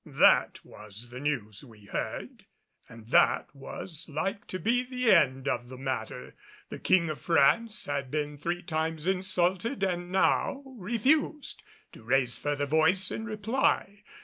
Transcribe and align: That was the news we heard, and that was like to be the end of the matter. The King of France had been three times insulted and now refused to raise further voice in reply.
That 0.03 0.65
was 0.65 1.11
the 1.11 1.19
news 1.19 1.63
we 1.63 1.85
heard, 1.85 2.45
and 2.89 3.05
that 3.09 3.53
was 3.55 4.09
like 4.09 4.47
to 4.47 4.57
be 4.57 4.83
the 4.83 5.11
end 5.11 5.47
of 5.47 5.67
the 5.69 5.77
matter. 5.77 6.33
The 6.69 6.79
King 6.79 7.11
of 7.11 7.21
France 7.21 7.85
had 7.85 8.09
been 8.09 8.35
three 8.39 8.63
times 8.63 9.05
insulted 9.05 9.83
and 9.83 10.11
now 10.11 10.63
refused 10.65 11.61
to 11.91 12.01
raise 12.01 12.35
further 12.35 12.65
voice 12.65 13.11
in 13.11 13.25
reply. 13.25 14.01